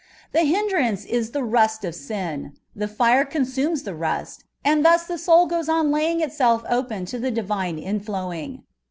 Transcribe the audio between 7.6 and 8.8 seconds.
inflowing.